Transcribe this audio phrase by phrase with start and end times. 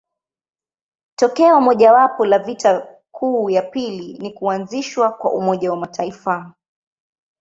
[1.15, 6.53] Tokeo mojawapo la vita kuu ya pili ni kuanzishwa kwa Umoja wa Mataifa.